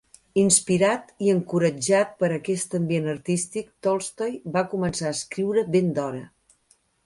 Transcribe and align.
Inspirat 0.43 1.11
i 1.25 1.29
encoratjat 1.33 2.15
per 2.23 2.31
aquest 2.39 2.75
ambient 2.81 3.11
artístic, 3.15 3.69
Tolstoi 3.89 4.35
va 4.59 4.67
començar 4.75 5.09
a 5.11 5.15
escriure 5.21 5.69
ben 5.77 5.97
d'hora. 5.99 6.27